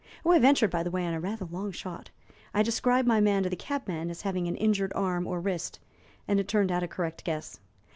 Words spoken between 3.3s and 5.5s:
to the cabman as having an injured arm or